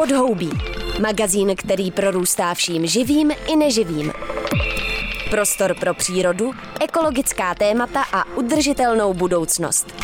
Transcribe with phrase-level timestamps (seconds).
[0.00, 0.50] Podhoubí.
[1.00, 4.12] Magazín, který prorůstá vším živým i neživým.
[5.30, 9.94] Prostor pro přírodu, ekologická témata a udržitelnou budoucnost.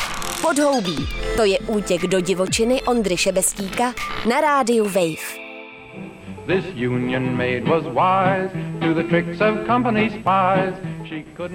[0.43, 0.97] Podhoubí.
[1.37, 3.95] To je útěk do divočiny Ondry Šebestíka
[4.29, 5.47] na rádiu Wave.
[6.47, 8.51] This union maid was wise
[8.81, 10.75] to the tricks of company spies.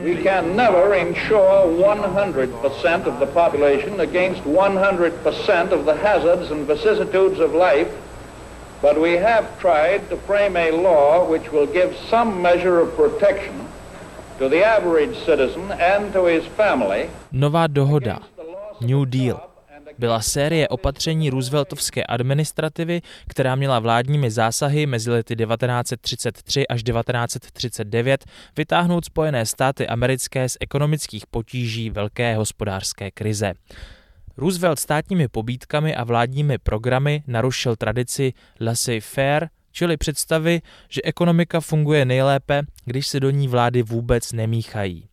[0.04, 7.39] We can never insure 100% of the population against 100% of the hazards and vicissitudes
[7.39, 7.88] of life,
[8.81, 13.53] but we have tried to frame a law which will give some measure of protection
[14.39, 17.09] to the average citizen and to his family.
[17.31, 18.20] Nová dohoda.
[18.81, 19.52] New Deal
[19.99, 28.25] byla série opatření Rooseveltovské administrativy, která měla vládními zásahy mezi lety 1933 až 1939
[28.58, 33.53] vytáhnout Spojené státy americké z ekonomických potíží velké hospodářské krize.
[34.38, 42.61] Roosevelt státními pobídkami a vládními programy narušil tradici laissez-faire, čili představy, že ekonomika funguje nejlépe,
[42.86, 45.08] když se do ní vlády vůbec nemíchají.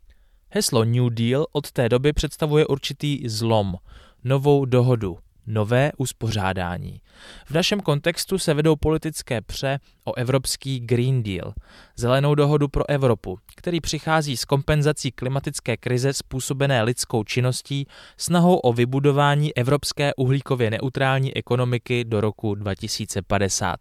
[0.51, 3.75] Heslo New Deal od té doby představuje určitý zlom–
[4.25, 5.19] novou dohodu,
[5.49, 7.01] nové uspořádání.
[7.47, 11.55] V našem kontextu se vedou politické pře o evropský Green Deal,
[11.97, 18.73] zelenou dohodu pro Evropu, který přichází s kompenzací klimatické krize způsobené lidskou činností, snahou o
[18.73, 23.81] vybudování evropské uhlíkově neutrální ekonomiky do roku 2050.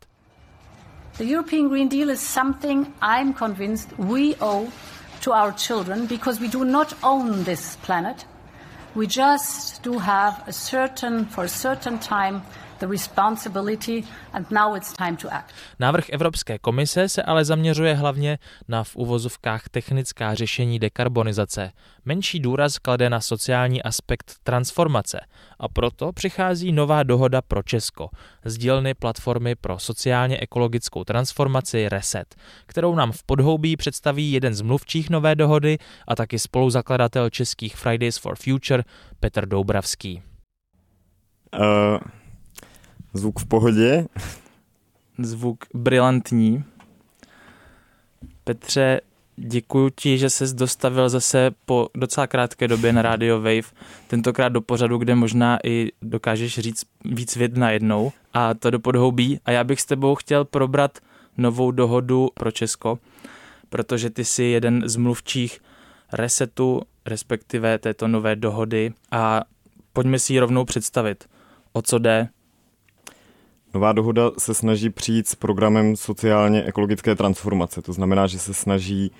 [1.18, 4.72] The European Green Deal is something I'm convinced we owe
[5.24, 8.37] to our children because we do not own this planet.
[8.98, 12.42] We just do have a certain, for a certain time,
[12.80, 15.56] the responsibility and now it's time to act.
[15.80, 21.72] Návrh Evropské komise se ale zaměřuje hlavně na v uvozovkách technická řešení dekarbonizace.
[22.06, 25.19] Menší důraz klade na sociální aspekt transformace
[25.59, 28.09] a proto přichází nová dohoda pro Česko
[28.45, 32.35] z dílny platformy pro sociálně ekologickou transformaci Reset,
[32.66, 38.18] kterou nám v podhoubí představí jeden z mluvčích nové dohody a taky spoluzakladatel českých Fridays
[38.18, 38.84] for Future
[39.19, 40.22] Petr Doubravský.
[41.59, 41.97] Uh,
[43.13, 44.06] Zvuk v pohodě.
[45.18, 46.63] Zvuk brilantní.
[48.44, 49.01] Petře,
[49.35, 53.72] děkuji ti, že ses dostavil zase po docela krátké době na Radio Wave,
[54.07, 58.79] tentokrát do pořadu, kde možná i dokážeš říct víc věd na jednou a to do
[58.79, 59.40] podhoubí.
[59.46, 61.00] A já bych s tebou chtěl probrat
[61.38, 63.00] novou dohodu pro Česko,
[63.69, 65.59] protože ty jsi jeden z mluvčích
[66.13, 69.41] resetu, respektive této nové dohody a
[69.94, 71.29] pojďme si ji rovnou představit.
[71.73, 72.29] O co jde,
[73.78, 77.82] Nová dohoda se snaží přijít s programem sociálně ekologické transformace.
[77.82, 79.12] To znamená, že se snaží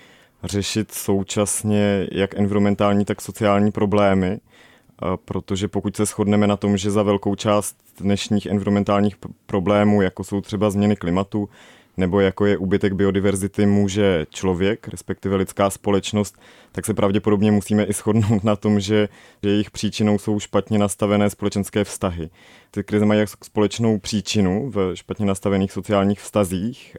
[0.44, 4.40] řešit současně jak environmentální, tak sociální problémy,
[5.26, 10.42] protože pokud se shodneme na tom, že za velkou část dnešních environmentálních problémů, jako jsou
[10.42, 11.50] třeba změny klimatu,
[11.98, 16.38] nebo jako je úbytek biodiverzity, může člověk, respektive lidská společnost,
[16.72, 19.10] tak se pravděpodobně musíme i shodnout na tom, že,
[19.44, 22.30] že jejich příčinou jsou špatně nastavené společenské vztahy.
[22.72, 26.98] Ty krize mají jak společnou příčinu v špatně nastavených sociálních vztazích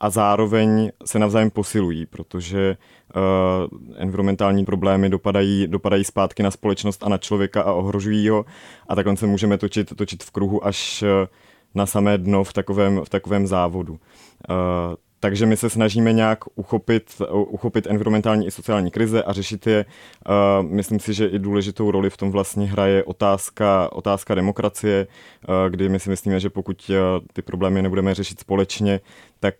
[0.00, 2.76] a zároveň se navzájem posilují, protože
[3.16, 8.44] uh, environmentální problémy dopadají, dopadají zpátky na společnost a na člověka a ohrožují ho
[8.88, 11.08] a takhle se můžeme točit, točit v kruhu až uh,
[11.74, 13.92] na samé dno v takovém, v takovém závodu.
[13.92, 13.98] Uh,
[15.20, 19.84] takže my se snažíme nějak uchopit, uchopit environmentální i sociální krize a řešit je.
[20.28, 25.06] Uh, myslím si, že i důležitou roli v tom vlastně hraje otázka, otázka demokracie,
[25.48, 26.90] uh, kdy my si myslíme, že pokud
[27.32, 29.00] ty problémy nebudeme řešit společně,
[29.40, 29.54] tak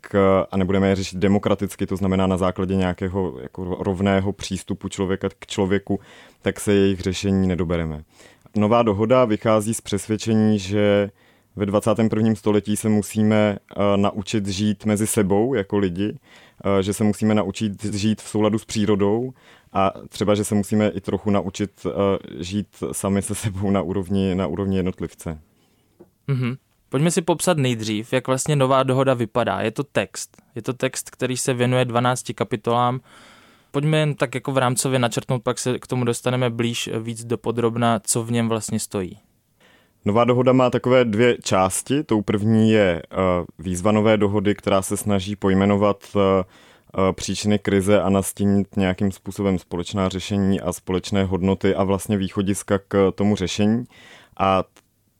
[0.50, 5.46] a nebudeme je řešit demokraticky, to znamená na základě nějakého jako rovného přístupu člověka k
[5.46, 6.00] člověku,
[6.42, 8.02] tak se jejich řešení nedobereme.
[8.56, 11.10] Nová dohoda vychází z přesvědčení, že
[11.56, 12.34] ve 21.
[12.34, 17.84] století se musíme uh, naučit žít mezi sebou jako lidi, uh, že se musíme naučit
[17.84, 19.32] žít v souladu s přírodou
[19.72, 21.92] a třeba, že se musíme i trochu naučit uh,
[22.38, 25.38] žít sami se sebou na úrovni, na úrovni jednotlivce.
[26.28, 26.56] Mm-hmm.
[26.88, 29.60] Pojďme si popsat nejdřív, jak vlastně nová dohoda vypadá.
[29.60, 30.42] Je to text.
[30.54, 33.00] Je to text, který se věnuje 12 kapitolám.
[33.70, 37.38] Pojďme jen tak jako v rámcově načrtnout, pak se k tomu dostaneme blíž víc do
[37.38, 39.18] podrobna, co v něm vlastně stojí.
[40.04, 42.02] Nová dohoda má takové dvě části.
[42.02, 43.18] Tou první je uh,
[43.58, 46.22] výzva nové dohody, která se snaží pojmenovat uh,
[47.12, 53.12] příčiny krize a nastínit nějakým způsobem společná řešení a společné hodnoty a vlastně východiska k
[53.14, 53.84] tomu řešení.
[54.38, 54.64] A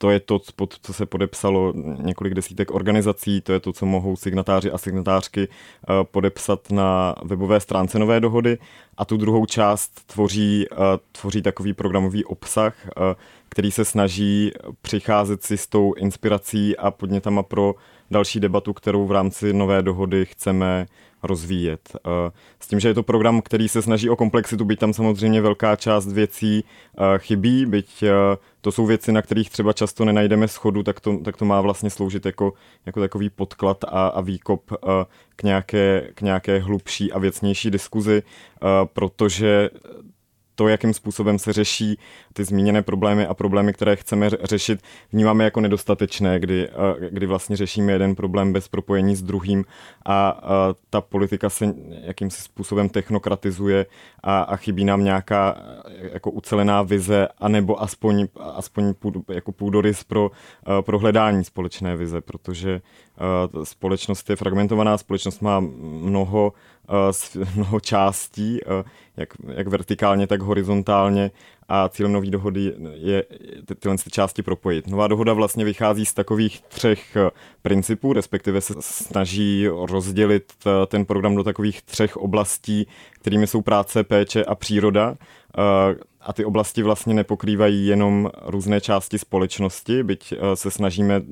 [0.05, 1.73] to je to, pod co se podepsalo
[2.03, 5.49] několik desítek organizací, to je to, co mohou signatáři a signatářky
[6.03, 8.59] podepsat na webové stránce nové dohody.
[8.97, 10.67] A tu druhou část tvoří,
[11.13, 12.75] tvoří takový programový obsah,
[13.49, 14.53] který se snaží
[14.83, 17.75] přicházet si s tou inspirací a podnětama pro
[18.11, 20.87] další debatu, kterou v rámci nové dohody chceme
[21.27, 21.97] rozvíjet.
[21.97, 22.31] Eh,
[22.61, 25.77] s tím, že je to program, který se snaží o komplexitu, byť tam samozřejmě velká
[25.77, 28.13] část věcí eh, chybí, byť eh,
[28.61, 31.91] to jsou věci, na kterých třeba často nenajdeme schodu, tak to, tak to má vlastně
[31.91, 32.53] sloužit jako,
[32.87, 34.73] jako takový podklad a, a výkop
[35.37, 38.23] k nějaké, k nějaké hlubší a věcnější diskuzi,
[38.93, 39.71] protože
[40.55, 41.99] to, jakým způsobem se řeší
[42.33, 44.81] ty zmíněné problémy a problémy, které chceme řešit,
[45.13, 46.69] vnímáme jako nedostatečné, kdy,
[47.11, 49.65] kdy vlastně řešíme jeden problém bez propojení s druhým
[50.07, 50.41] a,
[50.91, 53.87] ta politika se jakýmsi způsobem technokratizuje
[54.23, 55.57] a, a chybí nám nějaká
[56.13, 60.31] jako ucelená vize, anebo aspoň, aspoň půd, jako půdorys pro,
[60.81, 62.81] pro hledání společné vize, protože
[63.63, 66.53] společnost je fragmentovaná, společnost má mnoho
[67.57, 68.61] mnoho částí,
[69.17, 71.31] jak, jak vertikálně, tak horizontálně
[71.69, 73.25] a cílem nové dohody je
[73.67, 74.87] ty, tyhle části propojit.
[74.87, 77.17] Nová dohoda vlastně vychází z takových třech
[77.63, 80.53] principů, respektive se snaží rozdělit
[80.87, 85.17] ten program do takových třech oblastí, kterými jsou práce, péče a příroda
[86.25, 91.23] a ty oblasti vlastně nepokrývají jenom různé části společnosti, byť eh, se snažíme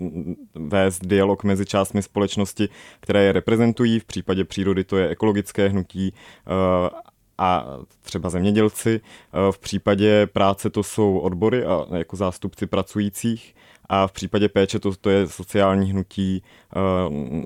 [0.54, 2.68] vést dialog mezi částmi společnosti,
[3.00, 4.00] které je reprezentují.
[4.00, 6.14] V případě přírody to je ekologické hnutí
[6.46, 7.66] eh, a
[8.02, 9.00] třeba zemědělci.
[9.00, 13.54] Eh, v případě práce to jsou odbory a jako zástupci pracujících
[13.88, 16.42] a v případě péče to, to je sociální hnutí,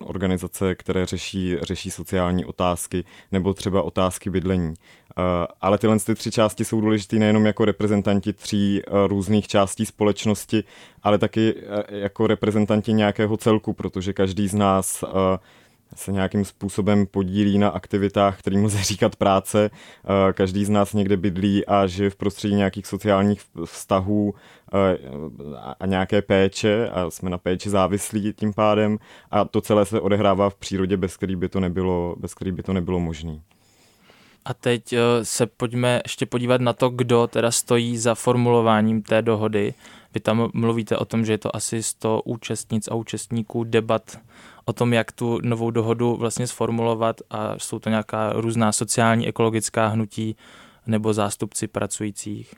[0.00, 4.74] organizace, které řeší, řeší sociální otázky nebo třeba otázky bydlení.
[4.74, 10.64] Eh, ale tyhle ty tři části jsou důležité nejenom jako reprezentanti tří různých částí společnosti,
[11.02, 11.54] ale taky
[11.88, 15.04] jako reprezentanti nějakého celku, protože každý z nás
[15.94, 19.70] se nějakým způsobem podílí na aktivitách, kterým lze říkat práce.
[20.32, 24.34] Každý z nás někde bydlí a žije v prostředí nějakých sociálních vztahů
[25.80, 28.98] a nějaké péče a jsme na péči závislí tím pádem
[29.30, 32.62] a to celé se odehrává v přírodě, bez který by to nebylo, bez který by
[32.62, 33.40] to nebylo možné.
[34.46, 39.22] A teď eh, se pojďme ještě podívat na to, kdo teda stojí za formulováním té
[39.22, 39.74] dohody.
[40.14, 44.18] Vy tam mluvíte o tom, že je to asi 100 účastnic a účastníků debat
[44.68, 49.86] o tom, jak tu novou dohodu vlastně sformulovat a jsou to nějaká různá sociální, ekologická
[49.86, 50.36] hnutí
[50.86, 52.54] nebo zástupci pracujících.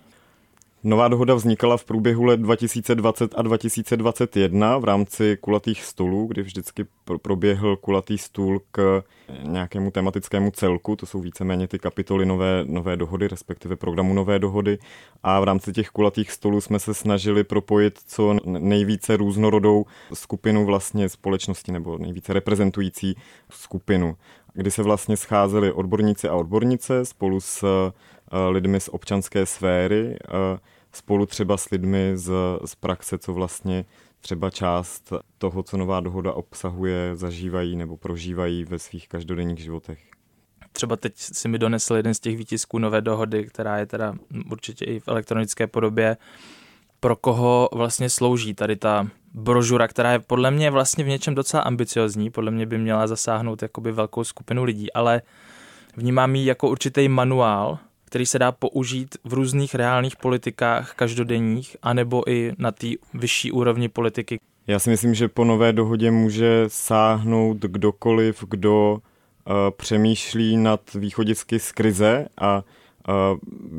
[0.84, 6.86] Nová dohoda vznikala v průběhu let 2020 a 2021 v rámci kulatých stolů, kdy vždycky
[7.22, 9.02] proběhl kulatý stůl k
[9.42, 14.78] nějakému tematickému celku, to jsou víceméně ty kapitoly nové, nové dohody, respektive programu nové dohody.
[15.22, 19.84] A v rámci těch kulatých stolů jsme se snažili propojit co nejvíce různorodou
[20.14, 23.16] skupinu vlastně společnosti nebo nejvíce reprezentující
[23.50, 24.16] skupinu,
[24.54, 27.64] kdy se vlastně scházeli odborníci a odbornice spolu s
[28.50, 30.58] lidmi z občanské sféry, eh,
[30.92, 32.32] spolu třeba s lidmi z,
[32.64, 33.84] z praxe, co vlastně
[34.20, 39.98] třeba část toho, co nová dohoda obsahuje, zažívají nebo prožívají ve svých každodenních životech.
[40.72, 44.14] Třeba teď si mi donesl jeden z těch výtisků nové dohody, která je teda
[44.50, 46.16] určitě i v elektronické podobě.
[47.00, 51.62] Pro koho vlastně slouží tady ta brožura, která je podle mě vlastně v něčem docela
[51.62, 55.22] ambiciozní, podle mě by měla zasáhnout jakoby velkou skupinu lidí, ale
[55.96, 57.78] vnímám ji jako určitý manuál,
[58.08, 63.88] který se dá použít v různých reálných politikách každodenních, anebo i na té vyšší úrovni
[63.88, 64.41] politiky.
[64.67, 71.58] Já si myslím, že po nové dohodě může sáhnout kdokoliv, kdo uh, přemýšlí nad východisky
[71.58, 72.65] z krize a
[73.08, 73.15] uh,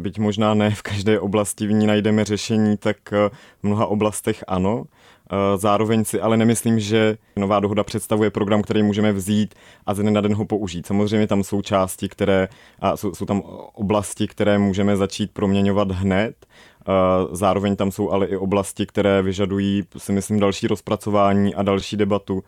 [0.01, 3.17] byť možná ne v každé oblasti v ní najdeme řešení, tak uh,
[3.59, 4.83] v mnoha oblastech ano.
[5.31, 9.55] Eh, zároveň si ale nemyslím, že nová dohoda představuje program, který můžeme vzít
[9.85, 10.87] a ze na den ho použít.
[10.87, 12.47] Samozřejmě tam jsou části, které,
[12.79, 13.41] a jsou, jsou tam
[13.73, 16.45] oblasti, které můžeme začít proměňovat hned,
[17.31, 22.43] Zároveň tam jsou ale i oblasti, které vyžadují, si myslím, další rozpracování a další debatu.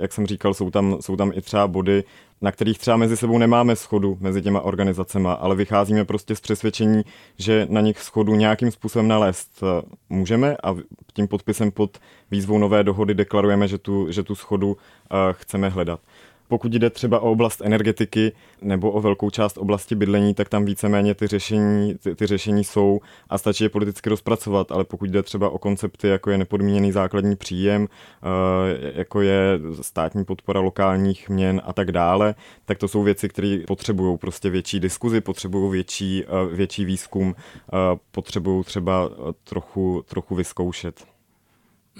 [0.00, 2.04] Jak jsem říkal, jsou tam, jsou tam i třeba body,
[2.44, 7.02] na kterých třeba mezi sebou nemáme schodu mezi těma organizacema, ale vycházíme prostě z přesvědčení,
[7.38, 10.74] že na nich schodu nějakým způsobem nalézt eh, můžeme a
[11.12, 11.98] tím podpisem pod
[12.30, 16.00] výzvou nové dohody deklarujeme, že tu, že tu schodu eh, chceme hledat.
[16.48, 18.32] Pokud jde třeba o oblast energetiky
[18.62, 23.00] nebo o velkou část oblasti bydlení, tak tam víceméně ty řešení, ty, ty řešení jsou
[23.28, 27.36] a stačí je politicky rozpracovat, ale pokud jde třeba o koncepty, jako je nepodmíněný základní
[27.36, 32.34] příjem, eh, jako je státní podpora lokálních měn a tak dále,
[32.64, 37.76] tak to jsou věci, které potřebují prostě větší diskuzi, potřebují větší, eh, větší výzkum, eh,
[38.10, 39.10] potřebují třeba
[39.44, 41.04] trochu, trochu vyzkoušet.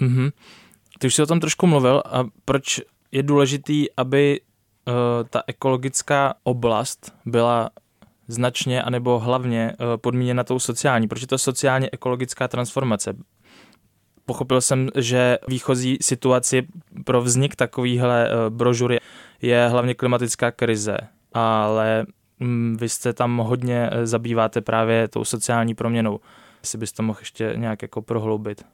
[0.01, 0.31] Mm-hmm.
[0.99, 2.01] Ty už jsi o tom trošku mluvil.
[2.05, 2.81] A proč
[3.15, 4.93] je důležitý, aby uh,
[5.29, 7.69] ta ekologická oblast byla
[8.27, 11.07] značně anebo hlavně uh, podmíněna tou sociální?
[11.07, 13.13] Proč je to sociálně ekologická transformace?
[14.25, 16.67] Pochopil jsem, že výchozí situaci
[17.05, 18.97] pro vznik takovýchhle uh, brožury
[19.41, 20.97] je hlavně klimatická krize,
[21.33, 22.05] ale
[22.41, 26.19] um, vy jste tam hodně zabýváte právě tou sociální proměnou.
[26.61, 28.65] Jestli bys to mohl ještě nějak jako prohloubit.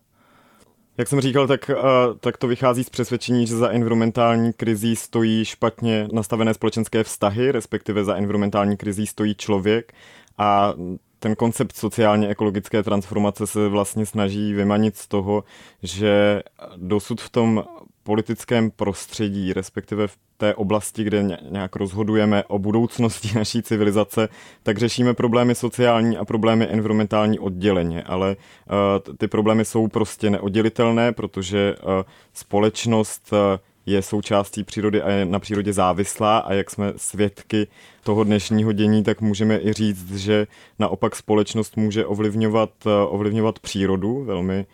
[0.98, 5.46] Jak jsem říkal, tak, uh, tak to vychází z přesvědčení, že za environmentální krizí stojí
[5.46, 9.94] špatně nastavené společenské vztahy, respektive za environmentální krizí stojí člověk.
[10.38, 10.74] A
[11.22, 15.44] ten koncept sociálně ekologické transformace se vlastně snaží vymanit z toho,
[15.84, 16.44] že
[16.78, 17.64] dosud v tom
[18.04, 24.30] politickém prostředí, respektive v té oblasti, kde nějak rozhodujeme o budoucnosti naší civilizace,
[24.64, 31.12] tak řešíme problémy sociální a problémy environmentální odděleně, ale uh, ty problémy jsou prostě neoddělitelné,
[31.12, 31.90] protože uh,
[32.34, 33.38] společnost uh,
[33.86, 36.38] je součástí přírody a je na přírodě závislá.
[36.38, 37.68] A jak jsme svědky
[38.04, 40.48] toho dnešního dění, tak můžeme i říct, že
[40.80, 42.70] naopak společnost může ovlivňovat,
[43.08, 44.66] ovlivňovat přírodu velmi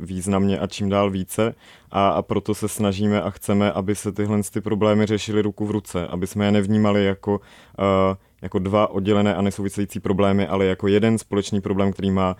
[0.00, 1.54] významně a čím dál více.
[1.90, 5.70] A, a proto se snažíme a chceme, aby se tyhle ty problémy řešily ruku v
[5.70, 7.40] ruce, aby jsme je nevnímali jako,
[7.78, 12.36] uh, jako dva oddělené a nesouvisející problémy, ale jako jeden společný problém, který má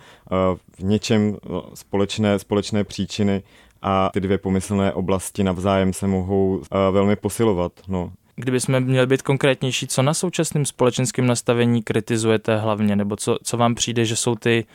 [0.79, 1.37] v něčem
[1.73, 3.43] společné, společné příčiny
[3.81, 7.71] a ty dvě pomyslné oblasti navzájem se mohou uh, velmi posilovat.
[7.87, 8.11] No.
[8.35, 13.75] Kdybychom měli být konkrétnější, co na současném společenském nastavení kritizujete hlavně, nebo co, co vám
[13.75, 14.65] přijde, že jsou ty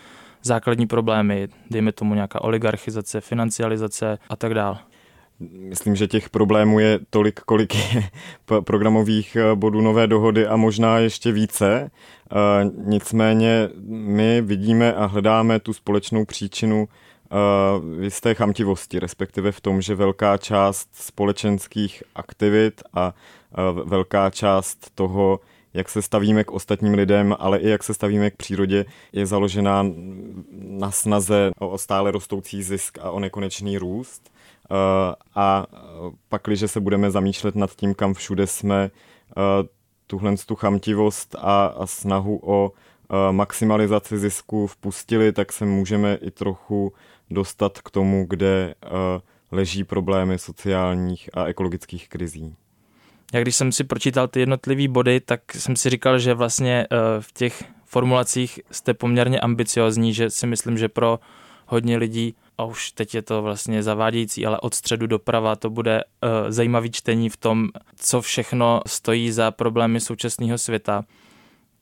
[0.43, 4.79] základní problémy, dejme tomu nějaká oligarchizace, financializace a tak dále?
[5.51, 8.03] Myslím, že těch problémů je tolik, kolik je
[8.61, 11.91] programových eh, bodů nové dohody a možná ještě více.
[11.91, 17.22] Eh, nicméně my vidíme a hledáme tu společnou příčinu eh,
[17.81, 23.15] v jisté chamtivosti, respektive v tom, že velká část společenských aktivit a
[23.85, 25.41] velká část toho,
[25.75, 29.87] jak se stavíme k ostatním lidem, ale i jak se stavíme k přírodě, je založená
[30.53, 34.33] na snaze o stále rostoucí zisk a o nekonečný růst.
[34.71, 35.67] Eh, a
[36.29, 38.91] pak, když se budeme zamýšlet nad tím, kam všude jsme
[39.31, 39.69] eh,
[40.07, 46.31] tuhle tu chamtivost a, a snahu o eh, maximalizaci zisku vpustili, tak se můžeme i
[46.31, 46.93] trochu
[47.31, 48.75] dostat k tomu, kde
[49.53, 52.57] leží problémy sociálních a ekologických krizí.
[53.33, 56.97] Já když jsem si pročítal ty jednotlivé body, tak jsem si říkal, že vlastně eh,
[57.21, 61.21] v těch formulacích jste poměrně ambiciozní, že si myslím, že pro
[61.67, 66.05] hodně lidí, a už teď je to vlastně zavádějící, ale od středu doprava to bude
[66.05, 71.05] uh, zajímavý čtení v tom, co všechno stojí za problémy současného světa.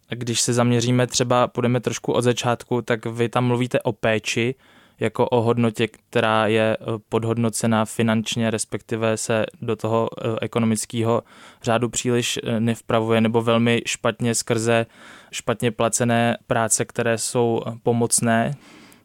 [0.09, 4.55] Když se zaměříme třeba, půjdeme trošku od začátku, tak vy tam mluvíte o péči,
[5.01, 11.23] jako o hodnotě, která je eh, podhodnocená finančně, respektive se do toho eh, ekonomického
[11.63, 14.87] řádu příliš eh, nevpravuje nebo velmi špatně skrze
[15.33, 18.55] špatně placené práce, které jsou pomocné.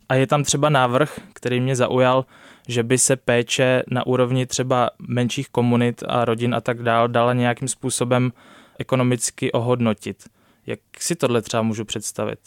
[0.09, 2.25] A je tam třeba návrh, který mě zaujal,
[2.67, 7.33] že by se péče na úrovni třeba menších komunit a rodin a tak dál dala
[7.33, 8.31] nějakým způsobem
[8.79, 10.23] ekonomicky ohodnotit.
[10.65, 12.39] Jak si tohle třeba můžu představit?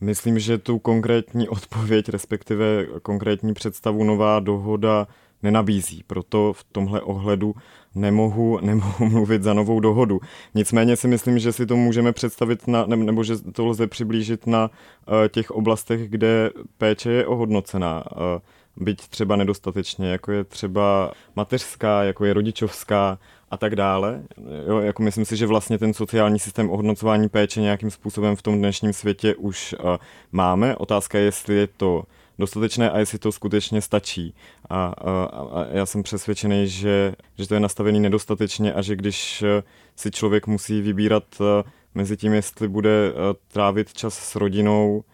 [0.00, 5.06] Myslím, že tu konkrétní odpověď, respektive konkrétní představu nová dohoda
[5.42, 6.04] nenabízí.
[6.06, 7.54] Proto v tomhle ohledu
[7.94, 10.20] nemohu, nemohu mluvit za novou dohodu.
[10.54, 14.70] Nicméně si myslím, že si to můžeme představit na, nebo že to lze přiblížit na
[14.70, 18.04] uh, těch oblastech, kde péče je ohodnocená.
[18.12, 18.40] Uh,
[18.80, 23.18] byť třeba nedostatečně, jako je třeba mateřská, jako je rodičovská,
[23.50, 24.22] a tak dále.
[24.68, 28.58] Jo, jako myslím si, že vlastně ten sociální systém ohodnocování péče nějakým způsobem v tom
[28.58, 29.96] dnešním světě už uh,
[30.32, 30.76] máme.
[30.76, 32.04] Otázka je, jestli je to
[32.38, 34.34] dostatečné a jestli to skutečně stačí.
[34.70, 39.42] A, a, a já jsem přesvědčený, že, že to je nastavený nedostatečně a že když
[39.42, 39.48] uh,
[39.96, 41.46] si člověk musí vybírat uh,
[41.94, 43.12] mezi tím, jestli bude
[43.52, 45.04] trávit čas s rodinou,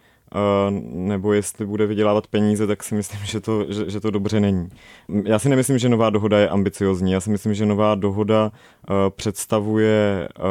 [0.80, 4.68] nebo jestli bude vydělávat peníze, tak si myslím, že to, že, že to dobře není.
[5.24, 7.12] Já si nemyslím, že nová dohoda je ambiciozní.
[7.12, 10.44] Já si myslím, že nová dohoda uh, představuje uh,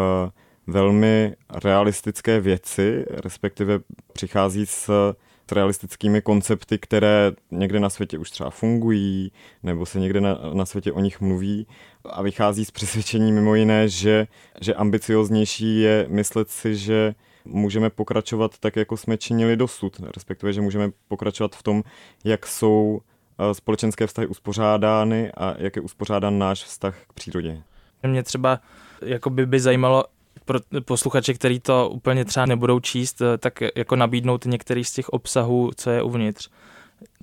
[0.68, 3.80] velmi realistické věci, respektive
[4.14, 5.14] přichází s
[5.52, 9.32] realistickými koncepty, které někde na světě už třeba fungují,
[9.64, 11.68] nebo se někde na, na světě o nich mluví
[12.10, 14.28] a vychází z přesvědčení mimo jiné, že,
[14.62, 20.62] že ambicioznější je myslet si, že můžeme pokračovat tak, jako jsme činili dosud, respektive, že
[20.62, 21.84] můžeme pokračovat v tom,
[22.24, 23.02] jak jsou
[23.40, 27.62] eh, společenské vztahy uspořádány a jak je uspořádán náš vztah k přírodě.
[28.08, 28.60] Mě třeba
[29.02, 30.04] jako by, by zajímalo
[30.46, 35.10] pro posluchače, který to úplně třeba nebudou číst, eh, tak jako nabídnout některý z těch
[35.10, 36.50] obsahů, co je uvnitř.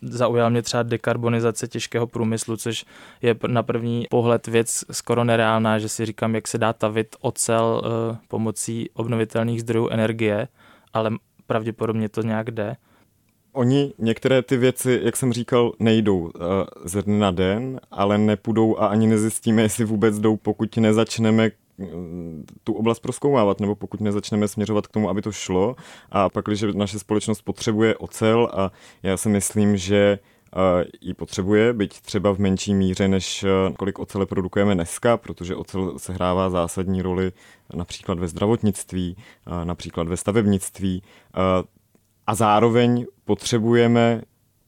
[0.02, 2.84] Zaujala mě třeba dekarbonizace těžkého průmyslu, což
[3.22, 7.82] je na první pohled věc skoro nereálná, že si říkám, jak se dá tavit ocel
[7.84, 10.48] uh, pomocí obnovitelných zdrojů energie,
[10.92, 11.10] ale
[11.46, 12.76] pravděpodobně to nějak jde.
[13.52, 16.30] Oni některé ty věci, jak jsem říkal, nejdou uh,
[16.84, 21.50] ze dne na den, ale nepůjdou a ani nezjistíme, jestli vůbec jdou, pokud nezačneme
[22.64, 25.76] tu oblast proskoumávat, nebo pokud nezačneme směřovat k tomu, aby to šlo.
[26.10, 28.72] A pak, když naše společnost potřebuje ocel a
[29.02, 30.18] já si myslím, že
[31.00, 33.44] ji potřebuje, byť třeba v menší míře, než
[33.78, 37.32] kolik ocele produkujeme dneska, protože ocel sehrává zásadní roli
[37.74, 39.16] například ve zdravotnictví,
[39.64, 41.02] například ve stavebnictví.
[42.26, 44.22] A zároveň potřebujeme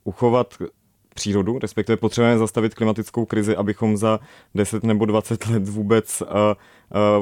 [0.05, 0.55] uchovat
[1.15, 4.21] přírodu, respektive potřebujeme zastavit klimatickou krizi, abychom za
[4.55, 6.29] 10 nebo 20 let vůbec, uh,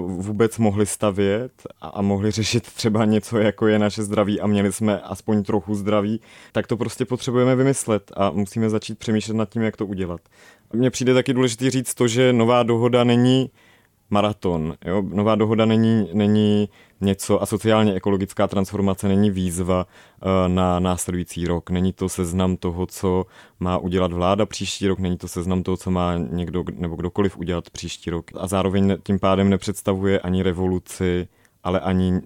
[0.00, 4.46] uh, vůbec mohli stavět a, a mohli řešit třeba něco, jako je naše zdraví a
[4.46, 6.20] měli jsme aspoň trochu zdraví,
[6.52, 10.20] tak to prostě potřebujeme vymyslet a musíme začít přemýšlet nad tím, jak to udělat.
[10.72, 13.50] Mně přijde taky důležité říct to, že nová dohoda není
[14.10, 14.74] maraton.
[14.84, 15.02] Jo?
[15.02, 16.68] Nová dohoda není, není
[17.00, 21.70] něco a sociálně ekologická transformace není výzva eh, na následující rok.
[21.70, 23.26] Není to seznam toho, co
[23.60, 27.70] má udělat vláda příští rok, není to seznam toho, co má někdo nebo kdokoliv udělat
[27.70, 28.30] příští rok.
[28.38, 31.28] A zároveň tím pádem nepředstavuje ani revoluci,
[31.62, 32.20] ale ani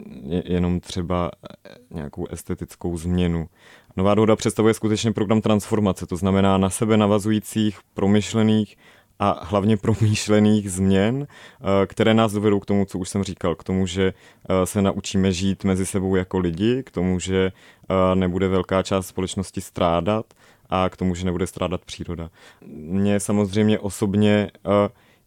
[0.45, 3.49] jenom třeba eh, nějakou estetickou změnu.
[3.97, 8.77] Nová dohoda představuje skutečně program transformace, to znamená na sebe navazujících, promyšlených
[9.19, 13.65] a hlavně promýšlených změn, eh, které nás dovedou k tomu, co už jsem říkal, k
[13.65, 14.15] tomu, že
[14.49, 19.07] eh, se naučíme žít mezi sebou jako lidi, k tomu, že eh, nebude velká část
[19.07, 20.27] společnosti strádat
[20.71, 22.31] a k tomu, že nebude strádat příroda.
[22.77, 24.51] Mně samozřejmě osobně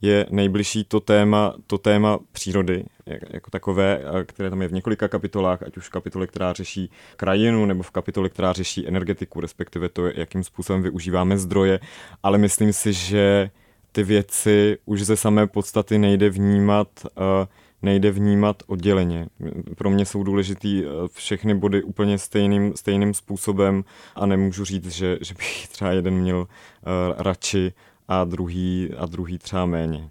[0.02, 5.64] je nejbližší to téma, to téma přírody jako takové, které tam je v několika kapitolách,
[5.64, 10.06] ať už v kapitole, která řeší krajinu, nebo v kapitole, která řeší energetiku, respektive to,
[10.08, 11.80] jakým způsobem využíváme zdroje,
[12.24, 13.50] ale myslím si, že
[13.92, 17.24] ty věci už ze samé podstaty nejde vnímat uh,
[17.82, 19.28] nejde vnímat odděleně.
[19.78, 23.84] Pro mě jsou důležitý eh, všechny body úplně stejným, stejným způsobem
[24.16, 26.46] a nemůžu říct, že, že bych třeba jeden měl uh,
[27.18, 27.74] radši
[28.08, 30.10] a druhý, a druhý třeba méně.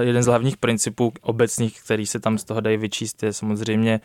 [0.00, 4.00] Jeden z hlavních principů obecných, který se tam z toho dají vyčíst, je samozřejmě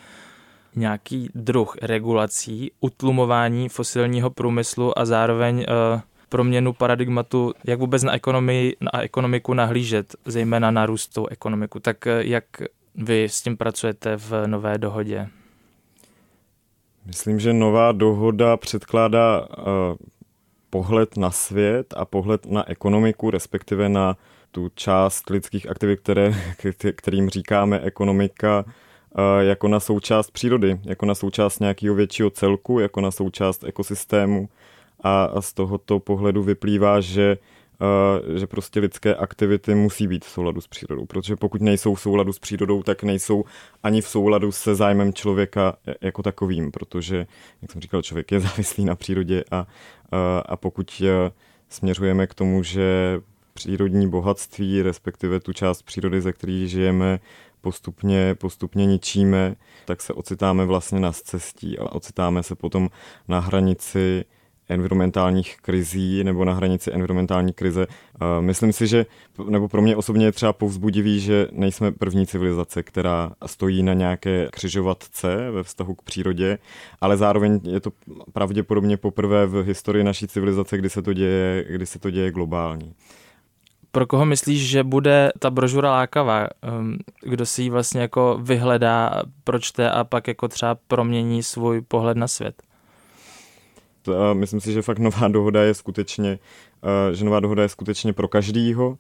[0.75, 8.75] nějaký druh regulací, utlumování fosilního průmyslu a zároveň uh, proměnu paradigmatu, jak vůbec na, ekonomii,
[8.81, 11.79] na ekonomiku nahlížet, zejména na růstou ekonomiku.
[11.79, 12.43] Tak eh, jak
[12.95, 15.27] vy s tím pracujete v nové dohodě?
[17.05, 19.65] Myslím, že nová dohoda předkládá uh,
[20.69, 24.17] pohled na svět a pohled na ekonomiku, respektive na
[24.51, 26.33] tu část lidských aktivit, které,
[26.95, 33.01] kterým říkáme ekonomika, uh, jako na součást přírody, jako na součást nějakého většího celku, jako
[33.01, 34.49] na součást ekosystému
[35.03, 37.37] a, z tohoto pohledu vyplývá, že
[38.35, 42.33] že prostě lidské aktivity musí být v souladu s přírodou, protože pokud nejsou v souladu
[42.33, 43.43] s přírodou, tak nejsou
[43.83, 47.27] ani v souladu se zájmem člověka jako takovým, protože,
[47.61, 49.67] jak jsem říkal, člověk je závislý na přírodě a,
[50.45, 51.07] a pokud uh,
[51.69, 53.19] směřujeme k tomu, že
[53.53, 57.19] přírodní bohatství, respektive tu část přírody, ze který žijeme,
[57.61, 59.55] postupně, postupně ničíme,
[59.85, 62.89] tak se ocitáme vlastně na cestí a ocitáme se potom
[63.27, 64.25] na hranici
[64.69, 67.87] environmentálních krizí nebo na hranici environmentální krize.
[68.39, 69.05] Myslím si, že,
[69.49, 74.47] nebo pro mě osobně je třeba povzbudivý, že nejsme první civilizace, která stojí na nějaké
[74.51, 76.57] křižovatce ve vztahu k přírodě,
[77.01, 77.91] ale zároveň je to
[78.33, 82.93] pravděpodobně poprvé v historii naší civilizace, kdy se to děje, kdy se to děje globálně.
[83.91, 86.47] Pro koho myslíš, že bude ta brožura lákavá?
[86.61, 92.17] Ehm, kdo si ji vlastně jako vyhledá, pročte a pak jako třeba promění svůj pohled
[92.17, 92.66] na svět?
[94.33, 96.39] Myslím si, že fakt nová dohoda je skutečně,
[97.11, 98.97] že nová dohoda je skutečně pro každýho,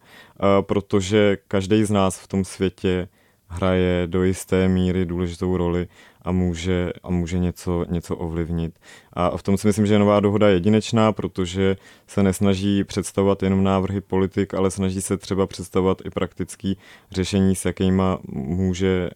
[0.61, 3.07] protože každý z nás v tom světě
[3.47, 5.87] hraje do jisté míry důležitou roli
[6.21, 8.79] a může, a může něco, něco ovlivnit.
[9.13, 13.63] A v tom si myslím, že nová dohoda je jedinečná, protože se nesnaží představovat jenom
[13.63, 16.77] návrhy politik, ale snaží se třeba představovat i praktický
[17.11, 19.09] řešení, s jakýma může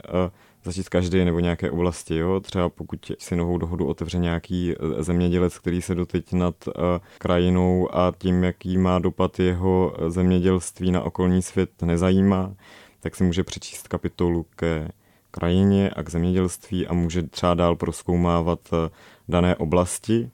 [0.64, 2.16] začít každý nebo nějaké oblasti.
[2.16, 2.40] Jo?
[2.40, 6.74] Třeba pokud si novou dohodu otevře nějaký e, zemědělec, který se doteď nad uh,
[7.18, 12.54] krajinou a tím, jaký má dopad jeho zemědělství na okolní svět nezajímá,
[13.00, 14.90] tak si může přečíst kapitolu ke
[15.32, 18.60] krajině a k zemědělství a může třeba dál proskoumávat
[19.30, 20.32] dané oblasti.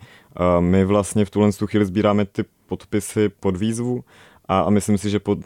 [0.59, 4.03] My vlastně v tuhle chvíli sbíráme ty podpisy pod výzvu
[4.45, 5.39] a, a myslím si, že pod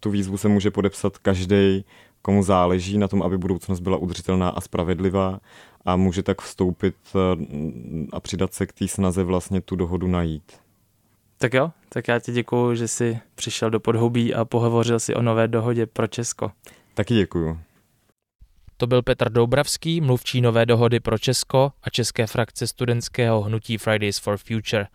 [0.00, 1.84] tu výzvu se může podepsat každý
[2.22, 5.40] komu záleží na tom, aby budoucnost byla udržitelná a spravedlivá
[5.84, 7.18] a může tak vstoupit eh,
[8.12, 10.52] a přidat se k té snaze vlastně tu dohodu najít.
[11.38, 15.22] Tak jo, tak já ti děkuju, že jsi přišel do Podhoubí a pohovořil si o
[15.22, 16.50] nové dohodě pro Česko.
[16.94, 17.58] Taky děkuju.
[18.76, 24.18] To byl Petr Doubravský, mluvčí nové dohody pro Česko a české frakce studentského hnutí Fridays
[24.18, 24.86] for Future.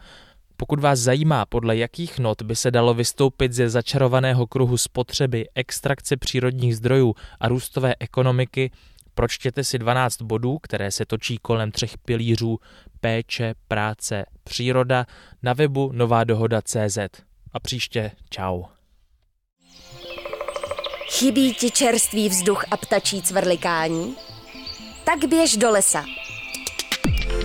[0.63, 6.17] Pokud vás zajímá, podle jakých not by se dalo vystoupit ze začarovaného kruhu spotřeby, extrakce
[6.17, 8.71] přírodních zdrojů a růstové ekonomiky,
[9.13, 12.59] pročtěte si 12 bodů, které se točí kolem třech pilířů
[12.99, 15.05] péče, práce, příroda
[15.43, 16.97] na webu novádohoda.cz.
[17.53, 18.63] A příště čau.
[21.09, 24.15] Chybí ti čerstvý vzduch a ptačí cvrlikání?
[25.03, 26.05] Tak běž do lesa.